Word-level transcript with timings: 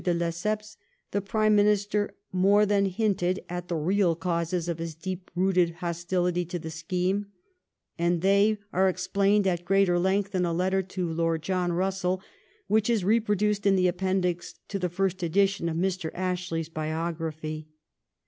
de 0.03 0.15
Lesseps 0.15 0.77
the 1.11 1.21
Prime 1.21 1.55
Minister 1.55 2.15
more 2.31 2.65
than 2.65 2.85
hinted 2.85 3.39
at 3.47 3.67
the 3.67 3.75
real 3.75 4.15
causes 4.15 4.67
of 4.67 4.79
his 4.79 4.95
deeply 4.95 5.31
rooted 5.35 5.75
hostility 5.75 6.43
to 6.43 6.57
the 6.57 6.71
scheme, 6.71 7.27
and 7.99 8.23
they 8.23 8.57
are 8.73 8.89
explained 8.89 9.45
at 9.45 9.63
greater 9.63 9.99
length 9.99 10.33
in 10.33 10.43
a 10.43 10.53
letter 10.53 10.81
to 10.81 11.07
Lord 11.13 11.43
John 11.43 11.69
Bussell, 11.69 12.19
which 12.65 12.89
is 12.89 13.03
reproduced 13.05 13.67
in 13.67 13.75
the 13.75 13.87
appendix 13.87 14.55
to 14.69 14.79
the 14.79 14.89
first 14.89 15.21
edition 15.21 15.69
of 15.69 15.77
Mr. 15.77 16.09
Ashley's 16.15 16.67
biography. 16.67 17.67